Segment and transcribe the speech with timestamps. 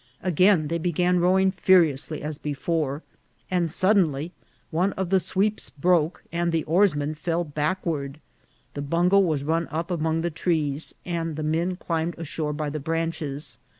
[0.23, 3.03] Again they began rowing furiously as before,
[3.51, 4.31] and sud denly
[4.71, 8.19] one of the sweeps broke and the oarsman fell backward.
[8.73, 12.79] The bungo was run up among the trees, and the men climbed ashore by the
[12.79, 13.59] branches.